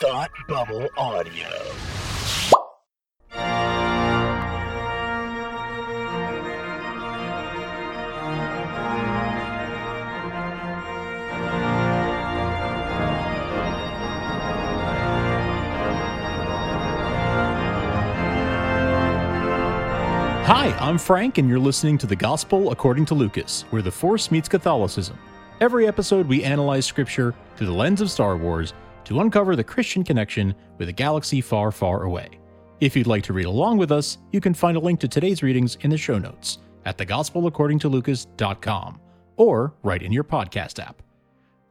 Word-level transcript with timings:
Thought 0.00 0.30
Bubble 0.46 0.88
Audio. 0.96 1.48
Hi, 20.44 20.76
I'm 20.78 20.96
Frank, 20.96 21.38
and 21.38 21.48
you're 21.48 21.58
listening 21.58 21.98
to 21.98 22.06
the 22.06 22.14
Gospel 22.14 22.70
According 22.70 23.06
to 23.06 23.14
Lucas, 23.14 23.62
where 23.70 23.82
the 23.82 23.90
Force 23.90 24.30
meets 24.30 24.48
Catholicism. 24.48 25.18
Every 25.60 25.88
episode, 25.88 26.28
we 26.28 26.44
analyze 26.44 26.86
Scripture 26.86 27.34
through 27.56 27.66
the 27.66 27.72
lens 27.72 28.00
of 28.00 28.12
Star 28.12 28.36
Wars 28.36 28.74
to 29.08 29.20
uncover 29.20 29.56
the 29.56 29.64
Christian 29.64 30.04
connection 30.04 30.54
with 30.76 30.90
a 30.90 30.92
galaxy 30.92 31.40
far, 31.40 31.72
far 31.72 32.02
away. 32.02 32.28
If 32.80 32.94
you'd 32.94 33.06
like 33.06 33.22
to 33.24 33.32
read 33.32 33.46
along 33.46 33.78
with 33.78 33.90
us, 33.90 34.18
you 34.32 34.40
can 34.40 34.54
find 34.54 34.76
a 34.76 34.80
link 34.80 35.00
to 35.00 35.08
today's 35.08 35.42
readings 35.42 35.76
in 35.80 35.90
the 35.90 35.96
show 35.96 36.18
notes 36.18 36.58
at 36.84 36.98
thegospelaccordingtolucas.com 36.98 39.00
or 39.36 39.74
right 39.82 40.02
in 40.02 40.12
your 40.12 40.24
podcast 40.24 40.78
app. 40.78 41.02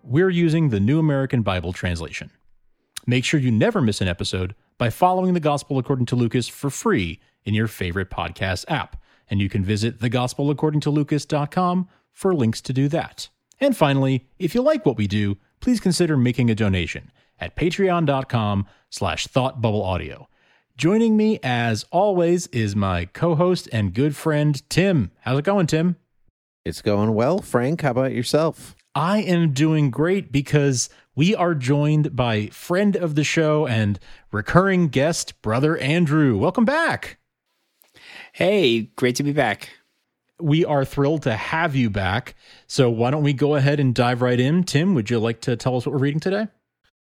We're 0.03 0.31
using 0.31 0.69
the 0.69 0.79
New 0.79 0.99
American 0.99 1.43
Bible 1.43 1.73
Translation. 1.73 2.31
Make 3.05 3.23
sure 3.23 3.39
you 3.39 3.51
never 3.51 3.81
miss 3.81 4.01
an 4.01 4.07
episode 4.07 4.55
by 4.79 4.89
following 4.89 5.33
the 5.33 5.39
Gospel 5.39 5.77
According 5.77 6.07
to 6.07 6.15
Lucas 6.15 6.47
for 6.47 6.71
free 6.71 7.19
in 7.45 7.53
your 7.53 7.67
favorite 7.67 8.09
podcast 8.09 8.65
app. 8.67 8.99
And 9.29 9.39
you 9.39 9.47
can 9.47 9.63
visit 9.63 9.99
thegospelaccordingtolucas.com 9.99 11.87
for 12.13 12.33
links 12.33 12.61
to 12.61 12.73
do 12.73 12.87
that. 12.87 13.29
And 13.59 13.77
finally, 13.77 14.27
if 14.39 14.55
you 14.55 14.61
like 14.61 14.85
what 14.85 14.97
we 14.97 15.07
do, 15.07 15.37
please 15.59 15.79
consider 15.79 16.17
making 16.17 16.49
a 16.49 16.55
donation 16.55 17.11
at 17.39 17.55
patreon.com 17.55 18.65
slash 18.89 19.27
thoughtbubbleaudio. 19.27 20.27
Joining 20.77 21.17
me, 21.17 21.39
as 21.41 21.85
always, 21.91 22.47
is 22.47 22.75
my 22.75 23.05
co-host 23.05 23.67
and 23.71 23.93
good 23.93 24.15
friend, 24.15 24.61
Tim. 24.69 25.11
How's 25.21 25.39
it 25.39 25.45
going, 25.45 25.65
Tim? 25.67 25.95
It's 26.63 26.81
going 26.81 27.13
well, 27.13 27.39
Frank. 27.39 27.81
How 27.81 27.91
about 27.91 28.11
yourself? 28.11 28.75
I 28.93 29.19
am 29.19 29.53
doing 29.53 29.89
great 29.89 30.31
because 30.31 30.89
we 31.15 31.33
are 31.33 31.55
joined 31.55 32.15
by 32.15 32.47
friend 32.47 32.95
of 32.95 33.15
the 33.15 33.23
show 33.23 33.65
and 33.65 33.99
recurring 34.31 34.89
guest, 34.89 35.41
Brother 35.41 35.77
Andrew. 35.77 36.37
Welcome 36.37 36.65
back. 36.65 37.17
Hey, 38.33 38.81
great 38.95 39.15
to 39.15 39.23
be 39.23 39.33
back. 39.33 39.69
We 40.39 40.63
are 40.63 40.85
thrilled 40.85 41.23
to 41.23 41.35
have 41.35 41.75
you 41.75 41.89
back. 41.89 42.35
So, 42.67 42.89
why 42.91 43.09
don't 43.09 43.23
we 43.23 43.33
go 43.33 43.55
ahead 43.55 43.79
and 43.79 43.95
dive 43.95 44.21
right 44.21 44.39
in? 44.39 44.63
Tim, 44.63 44.93
would 44.93 45.09
you 45.09 45.17
like 45.17 45.41
to 45.41 45.55
tell 45.55 45.75
us 45.75 45.87
what 45.87 45.93
we're 45.93 45.99
reading 45.99 46.19
today? 46.19 46.47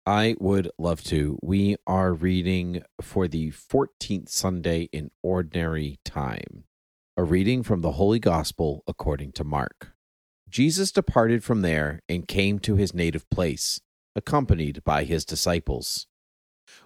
I 0.06 0.36
would 0.40 0.72
love 0.80 1.04
to. 1.06 1.38
We 1.44 1.76
are 1.86 2.12
reading 2.12 2.82
for 3.00 3.28
the 3.28 3.52
14th 3.52 4.30
Sunday 4.30 4.90
in 4.92 5.12
Ordinary 5.22 6.00
Time, 6.04 6.64
a 7.16 7.24
reading 7.24 7.62
from 7.62 7.82
the 7.82 7.92
Holy 7.92 8.18
Gospel 8.18 8.84
according 8.88 9.34
to 9.34 9.44
Mark. 9.44 9.94
Jesus 10.50 10.92
departed 10.92 11.44
from 11.44 11.62
there 11.62 12.02
and 12.10 12.28
came 12.28 12.58
to 12.60 12.78
his 12.78 12.96
native 12.96 13.30
place, 13.30 13.80
accompanied 14.16 14.84
by 14.84 15.04
his 15.04 15.24
disciples. 15.24 16.08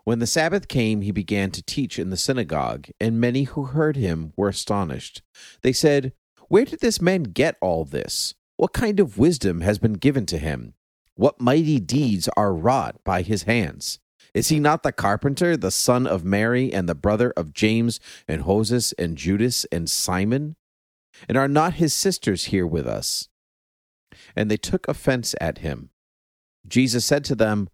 When 0.04 0.20
the 0.20 0.28
Sabbath 0.28 0.68
came, 0.68 1.00
he 1.00 1.12
began 1.12 1.52
to 1.52 1.64
teach 1.64 1.98
in 1.98 2.10
the 2.10 2.18
synagogue, 2.18 2.88
and 3.00 3.22
many 3.22 3.44
who 3.44 3.68
heard 3.68 3.96
him 3.96 4.34
were 4.36 4.50
astonished. 4.50 5.22
They 5.62 5.72
said, 5.72 6.12
Where 6.50 6.66
did 6.66 6.82
this 6.82 7.02
man 7.02 7.24
get 7.24 7.56
all 7.62 7.86
this? 7.86 8.34
What 8.58 8.74
kind 8.74 9.00
of 9.00 9.18
wisdom 9.18 9.62
has 9.62 9.80
been 9.80 9.94
given 9.94 10.26
to 10.26 10.38
him? 10.38 10.74
What 11.16 11.40
mighty 11.40 11.80
deeds 11.80 12.30
are 12.36 12.54
wrought 12.54 12.98
by 13.04 13.22
his 13.22 13.44
hands? 13.44 14.00
Is 14.34 14.50
he 14.50 14.60
not 14.60 14.84
the 14.84 14.92
carpenter, 14.92 15.56
the 15.56 15.72
son 15.72 16.06
of 16.06 16.26
Mary, 16.26 16.74
and 16.74 16.90
the 16.90 16.96
brother 16.96 17.32
of 17.38 17.54
James, 17.54 18.02
and 18.28 18.44
Joses, 18.44 18.92
and 18.94 19.18
Judas, 19.18 19.66
and 19.72 19.90
Simon? 19.90 20.58
And 21.30 21.38
are 21.38 21.48
not 21.48 21.76
his 21.76 21.94
sisters 21.94 22.46
here 22.46 22.68
with 22.68 22.86
us? 22.86 23.30
And 24.36 24.52
they 24.52 24.58
took 24.58 24.90
offense 24.90 25.36
at 25.40 25.60
him. 25.60 25.90
Jesus 26.68 27.06
said 27.06 27.24
to 27.26 27.36
them, 27.36 27.70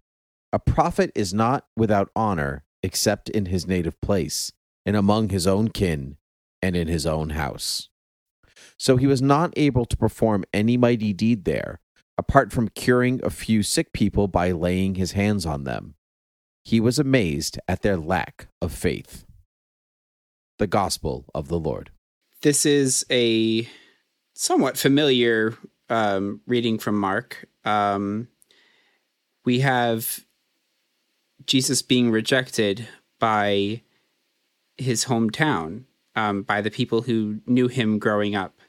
A 0.52 0.60
prophet 0.60 1.10
is 1.16 1.34
not 1.34 1.66
without 1.76 2.10
honor 2.14 2.64
except 2.82 3.28
in 3.28 3.46
his 3.46 3.66
native 3.66 4.00
place, 4.00 4.52
and 4.86 4.96
among 4.96 5.30
his 5.30 5.48
own 5.48 5.68
kin, 5.68 6.16
and 6.60 6.76
in 6.76 6.86
his 6.86 7.06
own 7.06 7.30
house. 7.30 7.88
So 8.76 8.96
he 8.96 9.06
was 9.06 9.22
not 9.22 9.52
able 9.56 9.84
to 9.86 9.96
perform 9.96 10.44
any 10.52 10.76
mighty 10.76 11.12
deed 11.12 11.44
there, 11.44 11.80
apart 12.18 12.52
from 12.52 12.68
curing 12.68 13.20
a 13.22 13.30
few 13.30 13.62
sick 13.62 13.92
people 13.92 14.28
by 14.28 14.52
laying 14.52 14.96
his 14.96 15.12
hands 15.12 15.46
on 15.46 15.64
them. 15.64 15.94
He 16.64 16.80
was 16.80 16.98
amazed 16.98 17.58
at 17.66 17.82
their 17.82 17.96
lack 17.96 18.48
of 18.60 18.72
faith. 18.72 19.24
The 20.58 20.66
Gospel 20.66 21.24
of 21.34 21.48
the 21.48 21.58
Lord. 21.58 21.90
This 22.42 22.64
is 22.66 23.04
a 23.10 23.68
somewhat 24.34 24.76
familiar 24.76 25.56
um, 25.88 26.40
reading 26.46 26.78
from 26.78 26.98
Mark. 26.98 27.48
Um, 27.64 28.28
we 29.44 29.60
have 29.60 30.24
Jesus 31.46 31.82
being 31.82 32.10
rejected 32.10 32.86
by 33.18 33.82
his 34.76 35.06
hometown, 35.06 35.84
um, 36.14 36.42
by 36.42 36.60
the 36.60 36.70
people 36.70 37.02
who 37.02 37.40
knew 37.46 37.68
him 37.68 37.98
growing 37.98 38.34
up. 38.34 38.60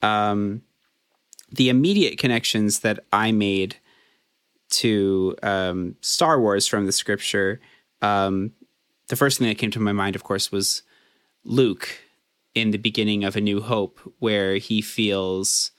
Um, 0.00 0.62
the 1.52 1.68
immediate 1.68 2.18
connections 2.18 2.80
that 2.80 3.00
I 3.12 3.32
made 3.32 3.76
to 4.70 5.36
um, 5.42 5.96
Star 6.00 6.40
Wars 6.40 6.66
from 6.66 6.86
the 6.86 6.92
scripture, 6.92 7.60
um, 8.00 8.52
the 9.08 9.16
first 9.16 9.38
thing 9.38 9.48
that 9.48 9.58
came 9.58 9.70
to 9.72 9.80
my 9.80 9.92
mind, 9.92 10.16
of 10.16 10.24
course, 10.24 10.50
was 10.50 10.82
Luke 11.44 12.00
in 12.54 12.70
the 12.70 12.78
beginning 12.78 13.24
of 13.24 13.36
A 13.36 13.40
New 13.40 13.60
Hope, 13.60 14.00
where 14.18 14.56
he 14.56 14.80
feels 14.80 15.72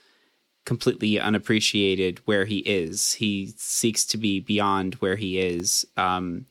completely 0.66 1.20
unappreciated 1.20 2.20
where 2.26 2.46
he 2.46 2.60
is. 2.60 3.14
He 3.14 3.54
seeks 3.58 4.06
to 4.06 4.18
be 4.18 4.40
beyond 4.40 4.96
where 4.96 5.16
he 5.16 5.40
is. 5.40 5.86
Um, 5.98 6.46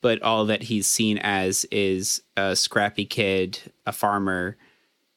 but 0.00 0.22
all 0.22 0.46
that 0.46 0.62
he's 0.62 0.86
seen 0.86 1.18
as 1.18 1.66
is 1.66 2.22
a 2.36 2.56
scrappy 2.56 3.04
kid, 3.04 3.58
a 3.84 3.92
farmer. 3.92 4.56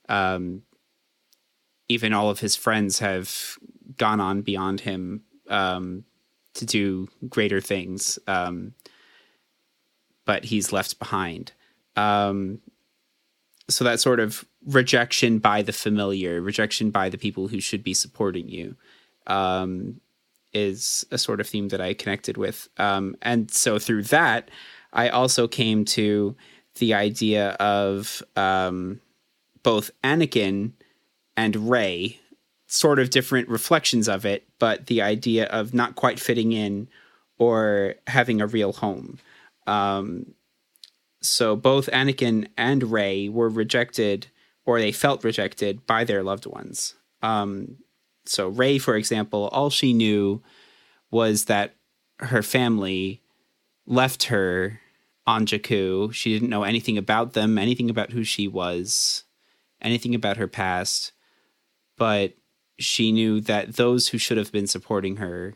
Um, 0.09 0.63
even 1.89 2.13
all 2.13 2.29
of 2.29 2.39
his 2.39 2.55
friends 2.55 2.99
have 2.99 3.57
gone 3.97 4.19
on 4.19 4.41
beyond 4.41 4.81
him 4.81 5.23
um, 5.49 6.03
to 6.53 6.66
do 6.66 7.07
greater 7.29 7.61
things. 7.61 8.17
Um, 8.27 8.73
but 10.25 10.45
he's 10.45 10.71
left 10.71 10.99
behind. 10.99 11.51
Um, 11.95 12.59
so 13.69 13.83
that 13.83 13.99
sort 13.99 14.19
of 14.19 14.45
rejection 14.66 15.39
by 15.39 15.61
the 15.61 15.73
familiar, 15.73 16.41
rejection 16.41 16.91
by 16.91 17.09
the 17.09 17.17
people 17.17 17.47
who 17.47 17.59
should 17.59 17.83
be 17.83 17.94
supporting 17.94 18.47
you, 18.47 18.75
um, 19.27 20.00
is 20.53 21.05
a 21.11 21.17
sort 21.17 21.39
of 21.39 21.47
theme 21.47 21.69
that 21.69 21.81
I 21.81 21.94
connected 21.94 22.38
with. 22.38 22.69
Um, 22.77 23.15
and 23.21 23.50
so 23.51 23.79
through 23.79 24.03
that, 24.03 24.50
I 24.91 25.09
also 25.09 25.47
came 25.47 25.85
to 25.85 26.35
the 26.75 26.94
idea 26.94 27.51
of 27.51 28.21
um, 28.35 29.00
both 29.63 29.91
Anakin 30.03 30.73
and 31.35 31.69
Rey, 31.69 32.19
sort 32.67 32.99
of 32.99 33.09
different 33.09 33.49
reflections 33.49 34.07
of 34.07 34.25
it, 34.25 34.47
but 34.59 34.88
the 34.88 35.01
idea 35.01 35.45
of 35.45 35.73
not 35.73 35.95
quite 35.95 36.19
fitting 36.19 36.51
in 36.51 36.88
or 37.38 37.95
having 38.07 38.41
a 38.41 38.47
real 38.47 38.73
home. 38.73 39.19
Um, 39.67 40.33
so 41.21 41.55
both 41.55 41.88
Anakin 41.88 42.47
and 42.57 42.91
Rey 42.91 43.29
were 43.29 43.49
rejected, 43.49 44.27
or 44.66 44.79
they 44.79 44.91
felt 44.91 45.23
rejected 45.23 45.85
by 45.85 46.03
their 46.03 46.23
loved 46.23 46.45
ones. 46.45 46.95
Um, 47.21 47.77
so 48.25 48.50
Rey, 48.50 48.77
for 48.77 48.95
example, 48.95 49.47
all 49.50 49.69
she 49.69 49.94
knew 49.94 50.41
was 51.11 51.45
that 51.45 51.75
her 52.19 52.41
family 52.41 53.21
left 53.85 54.25
her 54.25 54.79
on 55.25 55.45
Jakku. 55.45 56.13
She 56.13 56.33
didn't 56.33 56.50
know 56.50 56.63
anything 56.63 56.97
about 56.97 57.33
them, 57.33 57.57
anything 57.57 57.89
about 57.89 58.12
who 58.12 58.24
she 58.24 58.47
was, 58.47 59.24
anything 59.81 60.15
about 60.15 60.38
her 60.38 60.47
past. 60.47 61.12
But 61.98 62.34
she 62.80 63.12
knew 63.12 63.40
that 63.42 63.75
those 63.75 64.10
who 64.10 64.18
should 64.18 64.38
have 64.38 64.51
been 64.51 64.68
supporting 64.68 65.18
her 65.18 65.56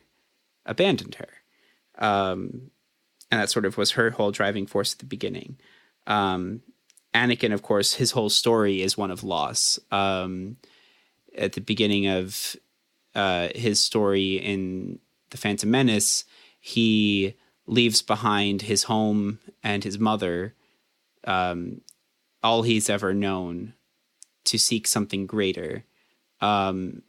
abandoned 0.65 1.15
her. 1.15 1.29
Um, 1.97 2.71
and 3.31 3.41
that 3.41 3.49
sort 3.49 3.65
of 3.65 3.77
was 3.77 3.91
her 3.91 4.11
whole 4.11 4.31
driving 4.31 4.67
force 4.67 4.93
at 4.93 4.99
the 4.99 5.05
beginning. 5.05 5.57
Um, 6.05 6.61
Anakin, 7.13 7.53
of 7.53 7.63
course, 7.63 7.95
his 7.95 8.11
whole 8.11 8.29
story 8.29 8.81
is 8.81 8.97
one 8.97 9.11
of 9.11 9.23
loss. 9.23 9.79
Um, 9.91 10.57
at 11.35 11.53
the 11.53 11.61
beginning 11.61 12.07
of 12.07 12.55
uh, 13.15 13.49
his 13.55 13.79
story 13.79 14.35
in 14.35 14.99
The 15.31 15.37
Phantom 15.37 15.69
Menace, 15.69 16.25
he 16.59 17.35
leaves 17.65 18.01
behind 18.01 18.63
his 18.63 18.83
home 18.83 19.39
and 19.63 19.83
his 19.83 19.99
mother, 19.99 20.53
um, 21.25 21.81
all 22.43 22.61
he's 22.61 22.89
ever 22.89 23.13
known, 23.13 23.73
to 24.45 24.57
seek 24.57 24.87
something 24.87 25.25
greater. 25.25 25.83
Um, 26.41 27.01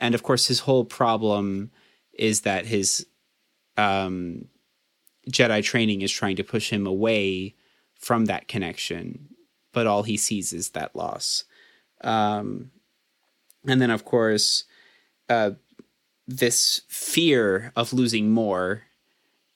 and 0.00 0.14
of 0.14 0.22
course, 0.22 0.46
his 0.46 0.60
whole 0.60 0.84
problem 0.84 1.70
is 2.12 2.42
that 2.42 2.66
his 2.66 3.06
um, 3.76 4.46
Jedi 5.30 5.62
training 5.62 6.02
is 6.02 6.12
trying 6.12 6.36
to 6.36 6.44
push 6.44 6.70
him 6.70 6.86
away 6.86 7.54
from 7.98 8.26
that 8.26 8.48
connection, 8.48 9.28
but 9.72 9.86
all 9.86 10.02
he 10.02 10.16
sees 10.16 10.52
is 10.52 10.70
that 10.70 10.94
loss. 10.94 11.44
Um, 12.02 12.70
and 13.66 13.80
then, 13.80 13.90
of 13.90 14.04
course, 14.04 14.64
uh, 15.28 15.52
this 16.26 16.82
fear 16.88 17.72
of 17.76 17.92
losing 17.92 18.30
more 18.30 18.82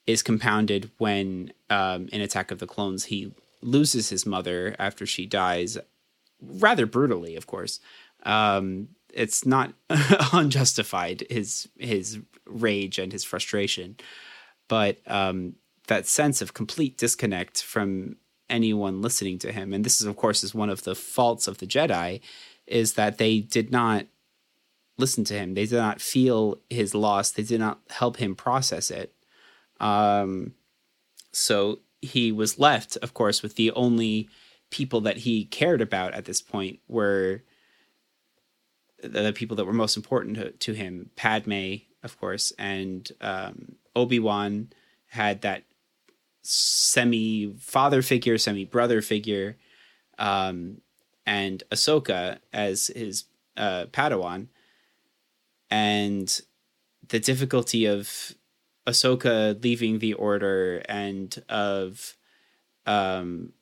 is 0.06 0.22
compounded 0.22 0.90
when, 0.96 1.52
um, 1.68 2.08
in 2.10 2.22
Attack 2.22 2.50
of 2.50 2.58
the 2.58 2.66
Clones, 2.66 3.04
he 3.04 3.32
loses 3.60 4.08
his 4.08 4.24
mother 4.24 4.74
after 4.78 5.04
she 5.04 5.26
dies, 5.26 5.76
rather 6.40 6.86
brutally, 6.86 7.36
of 7.36 7.46
course. 7.46 7.80
Um, 8.24 8.88
it's 9.12 9.46
not 9.46 9.72
unjustified 10.32 11.24
his 11.30 11.68
his 11.78 12.20
rage 12.46 12.98
and 12.98 13.12
his 13.12 13.24
frustration, 13.24 13.96
but 14.68 14.98
um, 15.06 15.54
that 15.86 16.06
sense 16.06 16.42
of 16.42 16.54
complete 16.54 16.98
disconnect 16.98 17.62
from 17.62 18.16
anyone 18.50 19.02
listening 19.02 19.38
to 19.40 19.52
him, 19.52 19.72
and 19.72 19.84
this 19.84 20.00
is 20.00 20.06
of 20.06 20.16
course 20.16 20.42
is 20.44 20.54
one 20.54 20.70
of 20.70 20.84
the 20.84 20.94
faults 20.94 21.48
of 21.48 21.58
the 21.58 21.66
Jedi, 21.66 22.20
is 22.66 22.94
that 22.94 23.18
they 23.18 23.40
did 23.40 23.70
not 23.70 24.06
listen 24.98 25.24
to 25.24 25.34
him. 25.34 25.54
They 25.54 25.66
did 25.66 25.76
not 25.76 26.00
feel 26.00 26.58
his 26.68 26.94
loss. 26.94 27.30
They 27.30 27.44
did 27.44 27.60
not 27.60 27.80
help 27.88 28.16
him 28.16 28.34
process 28.34 28.90
it. 28.90 29.14
Um, 29.80 30.54
so 31.32 31.80
he 32.02 32.32
was 32.32 32.58
left, 32.58 32.96
of 32.98 33.14
course, 33.14 33.42
with 33.42 33.54
the 33.54 33.70
only 33.72 34.28
people 34.70 35.00
that 35.02 35.18
he 35.18 35.44
cared 35.44 35.80
about 35.80 36.14
at 36.14 36.24
this 36.24 36.42
point 36.42 36.80
were 36.88 37.42
the 39.02 39.32
people 39.32 39.56
that 39.56 39.64
were 39.64 39.72
most 39.72 39.96
important 39.96 40.36
to, 40.36 40.50
to 40.50 40.72
him 40.72 41.10
Padme, 41.16 41.76
of 42.02 42.18
course, 42.18 42.52
and 42.58 43.10
um, 43.20 43.76
Obi 43.94 44.18
Wan 44.18 44.70
had 45.06 45.42
that 45.42 45.64
semi 46.42 47.52
father 47.58 48.02
figure, 48.02 48.38
semi 48.38 48.64
brother 48.64 49.02
figure, 49.02 49.56
um, 50.18 50.80
and 51.26 51.62
Ahsoka 51.70 52.38
as 52.52 52.88
his 52.88 53.24
uh, 53.56 53.86
Padawan. 53.86 54.48
And 55.70 56.40
the 57.08 57.20
difficulty 57.20 57.84
of 57.86 58.34
Ahsoka 58.86 59.62
leaving 59.62 59.98
the 59.98 60.14
order 60.14 60.82
and 60.88 61.42
of 61.48 62.16
um, 62.86 63.52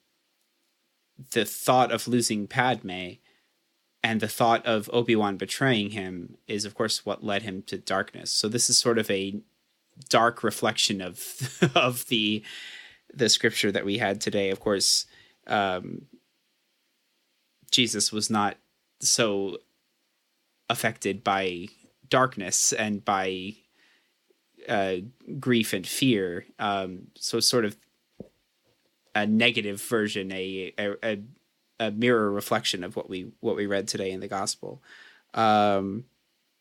the 1.33 1.45
thought 1.45 1.91
of 1.91 2.07
losing 2.07 2.47
Padme 2.47 3.15
and 4.07 4.21
the 4.21 4.29
thought 4.29 4.65
of 4.65 4.89
Obi-Wan 4.93 5.37
betraying 5.37 5.91
him 5.91 6.37
is 6.47 6.65
of 6.65 6.77
course 6.77 7.05
what 7.05 7.25
led 7.25 7.43
him 7.43 7.63
to 7.63 7.77
darkness. 7.77 8.31
So 8.31 8.49
this 8.49 8.71
is 8.71 8.79
sort 8.79 8.99
of 8.99 9.11
a 9.11 9.41
dark 10.09 10.45
reflection 10.45 11.01
of 11.01 11.19
of 11.75 12.07
the 12.07 12.45
the 13.13 13.29
scripture 13.29 13.73
that 13.73 13.85
we 13.85 13.99
had 13.99 14.21
today. 14.21 14.51
Of 14.51 14.61
course, 14.61 15.07
um, 15.49 16.03
Jesus 17.73 18.13
was 18.13 18.31
not 18.31 18.59
so 19.01 19.59
affected 20.71 21.25
by 21.25 21.67
darkness 22.09 22.73
and 22.73 23.05
by 23.05 23.57
uh, 24.69 24.99
grief 25.41 25.73
and 25.73 25.85
fear. 25.85 26.47
Um, 26.61 27.09
so 27.17 27.41
sort 27.41 27.65
of 27.65 27.77
a 29.17 29.27
negative 29.27 29.83
version, 29.83 30.31
a, 30.31 30.73
a, 30.79 30.95
a 31.03 31.19
mirror 31.95 32.31
reflection 32.31 32.85
of 32.85 32.97
what 32.97 33.09
we 33.09 33.33
what 33.41 33.57
we 33.57 33.67
read 33.67 33.89
today 33.89 34.11
in 34.11 34.21
the 34.21 34.29
gospel. 34.29 34.83
Um, 35.35 36.05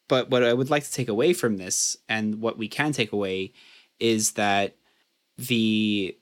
but 0.08 0.30
what 0.30 0.44
I 0.44 0.54
would 0.54 0.70
like 0.70 0.84
to 0.84 0.92
take 0.92 1.10
away 1.10 1.34
from 1.34 1.58
this, 1.58 1.98
and 2.08 2.42
what 2.42 2.58
we 2.58 2.68
can 2.68 2.92
take 2.92 3.12
away, 3.12 3.54
is 4.00 4.34
that 4.34 4.76
the 5.38 6.18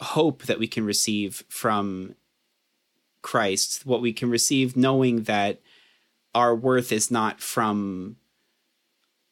hope 0.00 0.44
that 0.44 0.58
we 0.58 0.66
can 0.66 0.84
receive 0.84 1.44
from 1.48 2.14
Christ, 3.22 3.86
what 3.86 4.02
we 4.02 4.12
can 4.12 4.28
receive 4.28 4.76
knowing 4.76 5.22
that 5.22 5.60
our 6.34 6.54
worth 6.54 6.92
is 6.92 7.10
not 7.10 7.40
from 7.40 8.16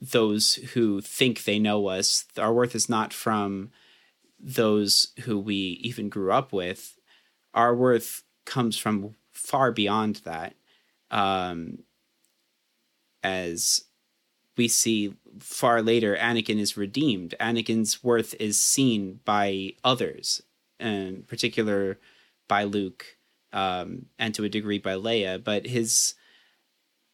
those 0.01 0.55
who 0.55 1.01
think 1.01 1.45
they 1.45 1.59
know 1.59 1.87
us. 1.89 2.25
Our 2.39 2.53
worth 2.53 2.75
is 2.75 2.89
not 2.89 3.13
from 3.13 3.71
those 4.41 5.13
who 5.21 5.39
we 5.39 5.79
even 5.83 6.09
grew 6.09 6.33
up 6.33 6.53
with. 6.53 6.97
Our 7.55 7.75
worth 7.75 8.23
comes 8.45 8.77
from 8.79 9.15
far 9.33 9.73
beyond 9.73 10.17
that. 10.25 10.55
Um, 11.11 11.81
as 13.23 13.85
we 14.57 14.69
see 14.69 15.15
far 15.39 15.83
later, 15.83 16.17
Anakin 16.17 16.59
is 16.59 16.77
redeemed. 16.77 17.35
Anakin's 17.41 18.03
worth 18.03 18.35
is 18.41 18.61
seen 18.61 19.21
by 19.25 19.75
others, 19.85 20.43
in 20.81 21.25
particular 21.27 21.99
by 22.49 22.65
Luke, 22.65 23.17
um, 23.53 24.07
and 24.19 24.35
to 24.35 24.45
a 24.45 24.49
degree 24.49 24.79
by 24.79 24.95
Leia. 24.95 25.43
But 25.43 25.67
his 25.67 26.15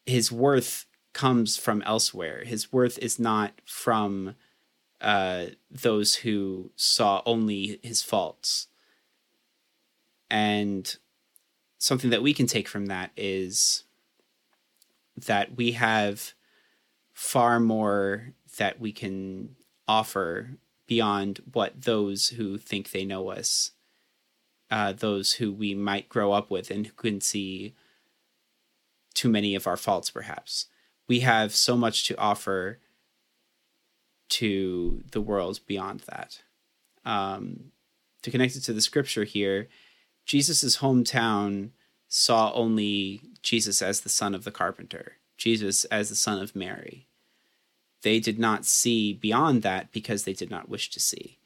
his 0.06 0.32
worth 0.32 0.86
comes 1.12 1.56
from 1.56 1.82
elsewhere. 1.82 2.44
His 2.44 2.72
worth 2.72 2.98
is 2.98 3.18
not 3.18 3.60
from 3.64 4.36
uh, 5.00 5.46
those 5.70 6.16
who 6.16 6.70
saw 6.76 7.22
only 7.26 7.78
his 7.82 8.02
faults. 8.02 8.68
And 10.30 10.96
something 11.78 12.10
that 12.10 12.22
we 12.22 12.34
can 12.34 12.46
take 12.46 12.68
from 12.68 12.86
that 12.86 13.10
is 13.16 13.84
that 15.16 15.56
we 15.56 15.72
have 15.72 16.34
far 17.12 17.58
more 17.58 18.34
that 18.58 18.80
we 18.80 18.92
can 18.92 19.56
offer 19.86 20.50
beyond 20.86 21.40
what 21.52 21.82
those 21.82 22.28
who 22.28 22.58
think 22.58 22.90
they 22.90 23.04
know 23.04 23.30
us, 23.30 23.72
uh, 24.70 24.92
those 24.92 25.34
who 25.34 25.52
we 25.52 25.74
might 25.74 26.08
grow 26.08 26.32
up 26.32 26.50
with 26.50 26.70
and 26.70 26.86
who 26.86 26.92
can 26.92 27.20
see 27.20 27.74
too 29.14 29.28
many 29.28 29.54
of 29.54 29.66
our 29.66 29.76
faults, 29.76 30.10
perhaps. 30.10 30.66
We 31.08 31.20
have 31.20 31.54
so 31.54 31.76
much 31.76 32.06
to 32.06 32.18
offer 32.18 32.78
to 34.28 35.02
the 35.10 35.20
world 35.20 35.60
beyond 35.66 36.00
that. 36.00 36.42
Um, 37.04 37.72
to 38.22 38.30
connect 38.30 38.56
it 38.56 38.60
to 38.60 38.72
the 38.72 38.80
scripture 38.80 39.24
here, 39.24 39.68
Jesus' 40.28 40.76
hometown 40.76 41.70
saw 42.06 42.52
only 42.52 43.22
Jesus 43.42 43.80
as 43.80 44.02
the 44.02 44.10
son 44.10 44.34
of 44.34 44.44
the 44.44 44.50
carpenter, 44.50 45.14
Jesus 45.38 45.86
as 45.86 46.10
the 46.10 46.14
son 46.14 46.40
of 46.40 46.54
Mary. 46.54 47.06
They 48.02 48.20
did 48.20 48.38
not 48.38 48.66
see 48.66 49.14
beyond 49.14 49.62
that 49.62 49.90
because 49.90 50.24
they 50.24 50.34
did 50.34 50.50
not 50.50 50.68
wish 50.68 50.90
to 50.90 51.00
see. 51.00 51.38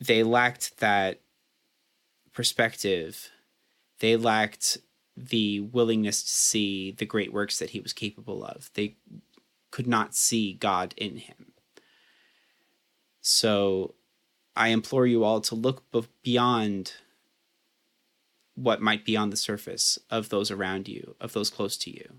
They 0.00 0.22
lacked 0.22 0.78
that 0.78 1.20
perspective. 2.32 3.30
They 4.00 4.16
lacked 4.16 4.78
the 5.14 5.60
willingness 5.60 6.22
to 6.22 6.30
see 6.30 6.90
the 6.90 7.04
great 7.04 7.34
works 7.34 7.58
that 7.58 7.70
he 7.70 7.80
was 7.80 7.92
capable 7.92 8.42
of. 8.44 8.70
They 8.72 8.96
could 9.70 9.86
not 9.86 10.14
see 10.14 10.54
God 10.54 10.94
in 10.96 11.18
him. 11.18 11.52
So 13.20 13.94
I 14.56 14.68
implore 14.68 15.06
you 15.06 15.22
all 15.22 15.42
to 15.42 15.54
look 15.54 15.84
beyond 16.22 16.94
what 18.54 18.80
might 18.80 19.04
be 19.04 19.16
on 19.16 19.30
the 19.30 19.36
surface 19.36 19.98
of 20.10 20.28
those 20.28 20.50
around 20.50 20.88
you, 20.88 21.16
of 21.20 21.32
those 21.32 21.50
close 21.50 21.76
to 21.78 21.90
you. 21.90 22.16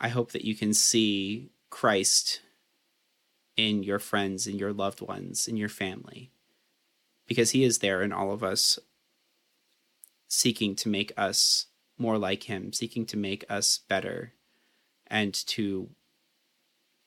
I 0.00 0.08
hope 0.08 0.32
that 0.32 0.44
you 0.44 0.54
can 0.54 0.74
see 0.74 1.50
Christ 1.70 2.40
in 3.56 3.82
your 3.82 3.98
friends, 3.98 4.46
in 4.46 4.58
your 4.58 4.72
loved 4.72 5.00
ones, 5.00 5.46
in 5.46 5.56
your 5.56 5.68
family, 5.68 6.30
because 7.26 7.50
He 7.50 7.64
is 7.64 7.78
there 7.78 8.02
in 8.02 8.12
all 8.12 8.32
of 8.32 8.42
us, 8.42 8.78
seeking 10.28 10.74
to 10.76 10.88
make 10.88 11.12
us 11.16 11.66
more 11.96 12.18
like 12.18 12.44
Him, 12.44 12.72
seeking 12.72 13.06
to 13.06 13.16
make 13.16 13.44
us 13.48 13.78
better, 13.88 14.32
and 15.06 15.32
to 15.46 15.90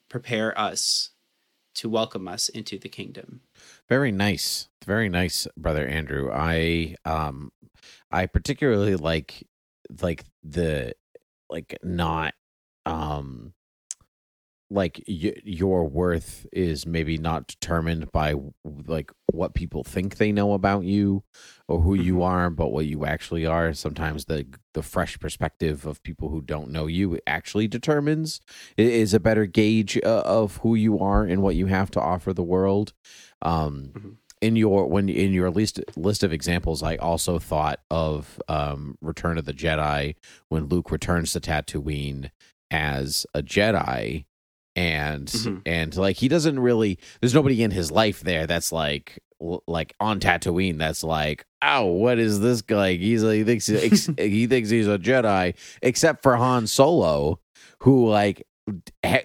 prepare 0.08 0.58
us 0.58 1.10
to 1.78 1.90
welcome 1.90 2.28
us 2.28 2.50
into 2.50 2.78
the 2.78 2.90
kingdom. 2.90 3.42
Very 3.88 4.12
nice. 4.12 4.68
Very 4.86 5.10
nice, 5.10 5.48
brother 5.58 5.88
Andrew. 5.88 6.32
I 6.32 6.96
um 7.06 7.52
I 8.12 8.26
particularly 8.26 8.96
like 8.96 9.48
like 10.02 10.24
the 10.44 10.94
like 11.50 11.78
not 11.84 12.34
um 12.86 13.54
like 14.70 15.02
y- 15.08 15.34
your 15.44 15.86
worth 15.88 16.46
is 16.52 16.86
maybe 16.86 17.18
not 17.18 17.48
determined 17.48 18.12
by 18.12 18.36
like 18.86 19.12
what 19.32 19.54
people 19.54 19.84
think 19.84 20.18
they 20.18 20.32
know 20.32 20.54
about 20.54 20.84
you 20.84 21.24
or 21.70 21.80
who 21.82 21.94
you 21.94 22.16
Mhm. 22.16 22.24
are 22.24 22.50
but 22.50 22.70
what 22.74 22.86
you 22.86 23.06
actually 23.06 23.46
are 23.46 23.74
sometimes 23.74 24.26
the 24.26 24.46
the 24.74 24.84
fresh 24.84 25.18
perspective 25.20 25.86
of 25.86 26.04
people 26.04 26.30
who 26.30 26.42
don't 26.42 26.70
know 26.70 26.86
you 26.86 27.18
actually 27.26 27.68
determines 27.68 28.42
is 28.78 29.14
a 29.14 29.20
better 29.20 29.46
gauge 29.46 29.98
uh, 30.04 30.22
of 30.26 30.58
who 30.58 30.76
you 30.76 31.00
are 31.00 31.24
and 31.24 31.42
what 31.42 31.56
you 31.56 31.68
have 31.68 31.90
to 31.92 32.02
offer 32.02 32.34
the 32.34 32.44
world 32.44 32.94
um 33.42 33.92
Mhm. 33.96 34.16
in 34.42 34.56
your 34.56 34.88
when 34.88 35.08
in 35.10 35.32
your 35.34 35.50
list 35.50 35.80
list 35.96 36.24
of 36.24 36.32
examples 36.34 36.84
i 36.84 36.96
also 36.98 37.40
thought 37.40 37.80
of 37.90 38.40
um 38.50 38.98
return 39.02 39.38
of 39.38 39.46
the 39.46 39.54
jedi 39.54 40.14
when 40.50 40.66
luke 40.68 40.92
returns 40.92 41.32
to 41.34 41.40
tatooine 41.40 42.30
as 42.70 43.26
a 43.34 43.42
jedi 43.42 44.26
and 44.78 45.28
Mhm. 45.28 45.62
and 45.66 45.96
like 45.98 46.16
he 46.18 46.28
doesn't 46.28 46.60
really 46.60 47.00
there's 47.20 47.34
nobody 47.34 47.64
in 47.64 47.72
his 47.72 47.92
life 47.92 48.22
there 48.22 48.46
that's 48.48 48.72
like 48.72 49.20
like 49.68 49.94
on 50.00 50.20
Tatooine 50.20 50.78
that's 50.78 51.04
like 51.04 51.46
oh 51.64 51.86
what 51.86 52.20
is 52.20 52.40
this 52.40 52.62
guy 52.62 52.76
like 52.76 53.00
he's 53.00 53.22
he 53.24 53.44
thinks 53.44 53.66
he's, 53.68 54.06
he 54.18 54.48
thinks 54.48 54.70
he's 54.70 54.88
a 54.88 54.98
Jedi 55.00 55.56
except 55.82 56.22
for 56.24 56.36
Han 56.38 56.68
Solo 56.68 57.40
who 57.82 58.08
like 58.08 58.46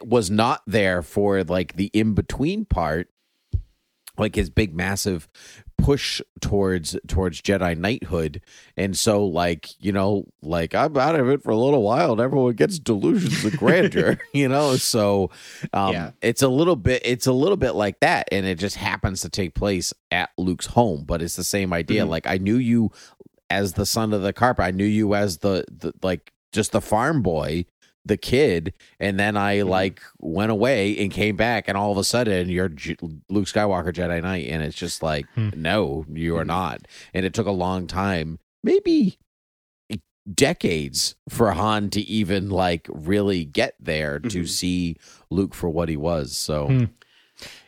was 0.05 0.31
not 0.31 0.63
there 0.67 1.03
for 1.03 1.43
like 1.45 1.75
the 1.77 1.91
in 1.93 2.15
between 2.15 2.65
part 2.65 3.09
like 4.23 4.35
his 4.35 4.49
big 4.51 4.75
massive 4.75 5.29
push 5.79 6.21
towards 6.41 6.97
towards 7.09 7.43
Jedi 7.43 7.77
knighthood. 7.77 8.41
And 8.77 8.97
so 8.97 9.27
like 9.27 9.71
you 9.83 9.91
know 9.93 10.25
like 10.41 10.75
I'm 10.75 10.97
out 10.97 11.17
of 11.17 11.29
it 11.29 11.43
for 11.43 11.51
a 11.51 11.57
little 11.57 11.83
while 11.83 12.13
and 12.13 12.21
everyone 12.21 12.53
gets 12.55 12.79
delusions 12.79 13.45
of 13.45 13.57
grandeur 13.57 14.19
you 14.33 14.49
know? 14.49 14.77
So 14.77 15.31
um 15.73 15.93
Yeah. 15.93 16.11
it's 16.23 16.43
a 16.43 16.49
little 16.49 16.77
bit 16.77 17.03
it's 17.05 17.27
a 17.27 17.33
little 17.33 17.57
bit 17.57 17.73
like 17.73 17.99
that. 18.01 18.29
And 18.31 18.47
it 18.47 18.59
just 18.59 18.77
happens 18.77 19.23
to 19.23 19.29
take 19.29 19.55
place 19.55 19.93
at 20.13 20.31
Luke's 20.39 20.67
home 20.67 21.05
but 21.05 21.21
it's 21.21 21.37
the 21.37 21.45
same 21.45 21.73
idea. 21.73 22.05
Mhm. 22.05 22.09
like 22.09 22.27
I 22.29 22.39
knew 22.39 22.57
you 22.57 22.91
as 23.51 23.73
the 23.75 23.85
son 23.87 24.13
of 24.13 24.23
the 24.23 24.33
carpet 24.33 24.65
I 24.65 24.71
knew 24.71 24.85
you 24.85 25.15
as 25.15 25.39
the, 25.39 25.65
the 25.69 25.93
like 26.03 26.33
just 26.53 26.71
the 26.73 26.81
farm 26.81 27.23
boy 27.23 27.65
the 28.05 28.17
kid 28.17 28.75
and 28.99 29.19
then 29.19 29.37
I 29.37 29.59
Mhm. 29.59 29.69
like 29.69 30.03
went 30.19 30.51
away 30.51 30.99
and 30.99 31.11
came 31.13 31.37
back 31.37 31.69
and 31.69 31.77
all 31.79 31.93
of 31.93 31.99
a 31.99 32.05
sudden 32.05 32.49
you're 32.49 32.69
J- 32.69 32.97
Luke 33.29 33.47
Skywalker 33.47 33.93
Jedi 33.93 34.21
Knight 34.21 34.49
and 34.49 34.63
it's 34.63 34.77
just 34.77 35.03
like 35.03 35.27
Hmm. 35.35 35.51
no 35.57 36.05
you 36.13 36.37
are 36.37 36.43
Mhm. 36.45 36.49
not 36.49 36.89
and 37.15 37.25
it 37.25 37.33
took 37.33 37.47
a 37.47 37.53
long 37.53 37.87
time 37.87 38.39
maybe 38.65 39.19
decades 40.33 41.17
for 41.29 41.51
Han 41.53 41.91
to 41.91 42.01
even 42.01 42.49
like 42.49 42.87
really 42.91 43.45
get 43.45 43.75
there 43.81 44.19
to 44.21 44.43
Mhm. 44.43 44.49
see 44.49 44.97
Luke 45.31 45.55
for 45.55 45.69
what 45.69 45.89
he 45.89 45.97
was 45.97 46.37
so 46.37 46.67
Hmm. 46.69 46.85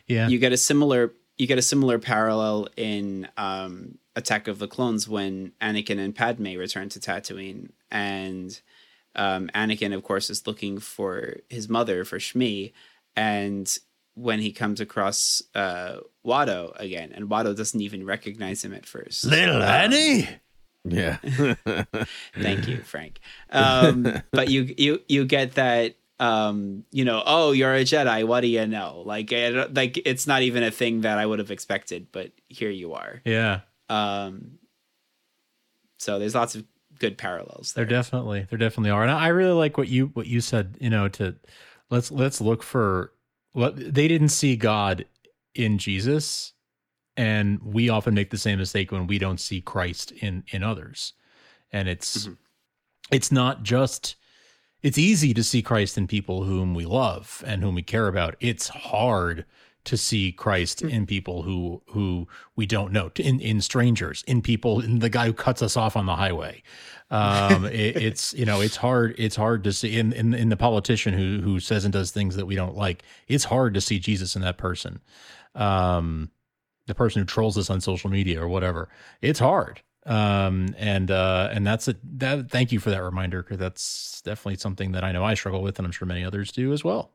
Yeah. 0.07 0.27
You 0.29 0.37
get 0.37 0.53
a 0.53 0.57
similar 0.57 1.13
you 1.37 1.47
get 1.47 1.57
a 1.57 1.61
similar 1.61 1.99
parallel 1.99 2.69
in 2.77 3.27
um, 3.35 3.97
Attack 4.15 4.47
of 4.47 4.57
the 4.59 4.69
Clones 4.69 5.09
when 5.09 5.51
Anakin 5.61 5.99
and 5.99 6.15
Padme 6.15 6.55
return 6.55 6.87
to 6.87 6.99
Tatooine, 7.01 7.71
and 7.91 8.61
um, 9.15 9.49
Anakin, 9.55 9.93
of 9.95 10.03
course, 10.03 10.29
is 10.29 10.45
looking 10.47 10.79
for 10.79 11.37
his 11.49 11.69
mother 11.69 12.03
for 12.05 12.17
Shmi, 12.19 12.73
and 13.15 13.77
when 14.15 14.39
he 14.39 14.51
comes 14.51 14.79
across 14.79 15.41
uh, 15.53 15.97
Watto 16.25 16.71
again, 16.79 17.11
and 17.13 17.29
Watto 17.29 17.55
doesn't 17.55 17.81
even 17.81 18.05
recognize 18.05 18.63
him 18.63 18.73
at 18.73 18.85
first. 18.85 19.25
Little 19.25 19.57
Um, 19.57 19.61
Annie. 19.63 20.29
yeah 20.83 21.17
Thank 22.39 22.67
you, 22.67 22.81
Frank. 22.83 23.19
Um, 23.49 24.21
but 24.31 24.49
you 24.49 24.73
you 24.77 25.01
you 25.07 25.25
get 25.25 25.53
that 25.55 25.95
um, 26.19 26.85
you 26.91 27.03
know, 27.03 27.21
oh, 27.25 27.51
you're 27.51 27.73
a 27.73 27.81
Jedi. 27.83 28.25
What 28.25 28.41
do 28.41 28.47
you 28.47 28.65
know? 28.67 29.03
Like, 29.05 29.33
I 29.33 29.49
like 29.49 29.97
it's 30.05 30.25
not 30.27 30.43
even 30.43 30.63
a 30.63 30.71
thing 30.71 31.01
that 31.01 31.17
I 31.17 31.25
would 31.25 31.39
have 31.39 31.51
expected, 31.51 32.07
but 32.11 32.31
here 32.47 32.69
you 32.69 32.93
are. 32.93 33.21
yeah. 33.25 33.61
Um, 33.89 34.59
so 35.99 36.19
there's 36.19 36.35
lots 36.35 36.55
of 36.55 36.63
good 36.99 37.17
parallels. 37.17 37.73
There 37.73 37.85
There. 37.85 37.97
definitely 37.97 38.47
there 38.49 38.59
definitely 38.59 38.91
are. 38.91 39.03
And 39.03 39.11
I 39.11 39.27
really 39.27 39.53
like 39.53 39.77
what 39.77 39.87
you 39.87 40.07
what 40.07 40.27
you 40.27 40.41
said, 40.41 40.77
you 40.79 40.89
know, 40.89 41.07
to 41.09 41.35
let's 41.89 42.11
let's 42.11 42.41
look 42.41 42.63
for 42.63 43.11
what 43.53 43.75
they 43.75 44.07
didn't 44.07 44.29
see 44.29 44.55
God 44.55 45.05
in 45.53 45.77
Jesus 45.77 46.53
and 47.17 47.61
we 47.63 47.87
often 47.89 48.13
make 48.13 48.29
the 48.29 48.37
same 48.37 48.59
mistake 48.59 48.91
when 48.91 49.07
we 49.07 49.17
don't 49.17 49.39
see 49.39 49.61
Christ 49.61 50.11
in 50.11 50.43
in 50.49 50.63
others. 50.63 51.13
And 51.71 51.87
it's 51.87 52.27
Mhm. 52.27 52.37
it's 53.11 53.31
not 53.31 53.63
just 53.63 54.15
it's 54.81 54.97
easy 54.97 55.33
to 55.33 55.43
see 55.43 55.61
Christ 55.61 55.97
in 55.97 56.07
people 56.07 56.43
whom 56.43 56.75
we 56.75 56.85
love 56.85 57.43
and 57.47 57.63
whom 57.63 57.75
we 57.75 57.81
care 57.81 58.07
about. 58.07 58.35
It's 58.39 58.67
hard 58.67 59.45
to 59.85 59.97
see 59.97 60.31
Christ 60.31 60.81
in 60.81 61.05
people 61.05 61.43
who 61.43 61.81
who 61.87 62.27
we 62.55 62.65
don't 62.65 62.91
know, 62.91 63.11
in 63.15 63.39
in 63.39 63.61
strangers, 63.61 64.23
in 64.27 64.41
people, 64.41 64.81
in 64.81 64.99
the 64.99 65.09
guy 65.09 65.27
who 65.27 65.33
cuts 65.33 65.61
us 65.61 65.77
off 65.77 65.95
on 65.95 66.05
the 66.05 66.15
highway. 66.15 66.61
Um, 67.11 67.65
it, 67.65 67.95
it's 67.97 68.33
you 68.33 68.45
know 68.45 68.61
it's 68.61 68.75
hard 68.75 69.15
it's 69.17 69.35
hard 69.35 69.63
to 69.63 69.73
see 69.73 69.97
in, 69.97 70.13
in 70.13 70.33
in 70.33 70.49
the 70.49 70.57
politician 70.57 71.13
who 71.13 71.41
who 71.41 71.59
says 71.59 71.85
and 71.85 71.93
does 71.93 72.11
things 72.11 72.35
that 72.35 72.45
we 72.45 72.55
don't 72.55 72.75
like. 72.75 73.03
It's 73.27 73.45
hard 73.45 73.73
to 73.75 73.81
see 73.81 73.99
Jesus 73.99 74.35
in 74.35 74.41
that 74.41 74.57
person. 74.57 75.01
Um, 75.53 76.31
the 76.87 76.95
person 76.95 77.21
who 77.21 77.25
trolls 77.25 77.57
us 77.57 77.69
on 77.69 77.81
social 77.81 78.09
media 78.09 78.41
or 78.41 78.47
whatever. 78.47 78.89
It's 79.21 79.39
hard. 79.39 79.81
Um, 80.05 80.75
and 80.77 81.09
uh, 81.09 81.49
and 81.51 81.65
that's 81.65 81.87
a 81.87 81.95
that. 82.17 82.51
Thank 82.51 82.71
you 82.71 82.79
for 82.79 82.91
that 82.91 83.01
reminder 83.01 83.41
because 83.41 83.57
that's 83.57 84.21
definitely 84.21 84.57
something 84.57 84.91
that 84.91 85.03
I 85.03 85.11
know 85.11 85.23
I 85.23 85.33
struggle 85.33 85.63
with, 85.63 85.79
and 85.79 85.85
I'm 85.85 85.91
sure 85.91 86.07
many 86.07 86.23
others 86.23 86.51
do 86.51 86.73
as 86.73 86.83
well. 86.83 87.11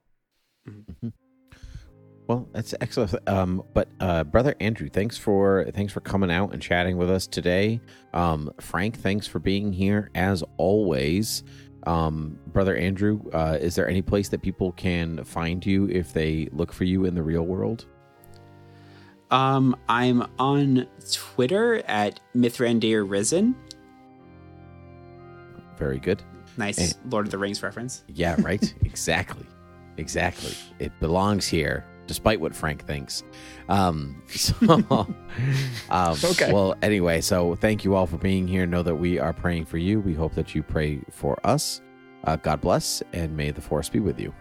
Well, 2.31 2.49
that's 2.53 2.77
excellent. 2.81 3.13
Um, 3.29 3.65
but 3.75 3.89
uh, 3.99 4.23
brother 4.23 4.55
Andrew, 4.61 4.89
thanks 4.89 5.19
for 5.19 5.67
thanks 5.75 5.93
for 5.93 5.99
coming 5.99 6.31
out 6.31 6.53
and 6.53 6.63
chatting 6.63 6.97
with 6.97 7.11
us 7.11 7.27
today. 7.27 7.81
Um, 8.15 8.53
Frank, 8.61 9.01
thanks 9.01 9.27
for 9.27 9.41
being 9.41 9.73
here 9.73 10.11
as 10.15 10.45
always. 10.57 11.43
Um, 11.89 12.39
brother 12.47 12.77
Andrew, 12.77 13.21
uh, 13.33 13.59
is 13.61 13.75
there 13.75 13.89
any 13.89 14.01
place 14.01 14.29
that 14.29 14.43
people 14.43 14.71
can 14.71 15.25
find 15.25 15.67
you 15.67 15.89
if 15.89 16.13
they 16.13 16.49
look 16.53 16.73
for 16.73 16.85
you 16.85 17.05
in 17.05 17.17
the 17.17 17.23
real 17.25 17.43
world? 17.43 17.87
Um, 19.33 19.75
I'm 19.89 20.25
on 20.39 20.87
Twitter 21.13 21.83
at 21.89 22.21
Mithrandir 22.37 23.11
Risen. 23.11 23.57
Very 25.77 25.99
good. 25.99 26.23
Nice 26.57 26.79
Eh. 26.79 26.97
Lord 27.09 27.27
of 27.27 27.33
the 27.33 27.39
Rings 27.39 27.61
reference. 27.61 28.05
Yeah, 28.07 28.37
right. 28.39 28.73
exactly. 28.85 29.47
Exactly. 29.97 30.55
It 30.79 30.93
belongs 31.01 31.49
here, 31.49 31.85
despite 32.11 32.41
what 32.41 32.53
Frank 32.53 32.85
thinks. 32.87 33.23
Um, 33.69 34.21
so, 34.29 34.53
um, 34.91 36.17
Okay. 36.25 36.53
Well, 36.53 36.75
anyway, 36.83 37.21
so 37.21 37.55
thank 37.55 37.85
you 37.85 37.95
all 37.95 38.09
for 38.09 38.19
being 38.19 38.49
here. 38.49 38.67
Know 38.67 38.83
that 38.83 38.97
we 38.97 39.21
are 39.21 39.33
praying 39.33 39.67
for 39.67 39.79
you. 39.79 40.01
We 40.01 40.13
hope 40.13 40.35
that 40.35 40.53
you 40.53 40.65
pray 40.65 40.99
for 41.13 41.39
us. 41.45 41.81
Uh, 42.25 42.35
God 42.35 42.61
bless, 42.61 43.01
and 43.13 43.37
may 43.37 43.53
the 43.53 43.61
force 43.61 43.89
be 43.89 44.01
with 44.01 44.19
you. 44.19 44.35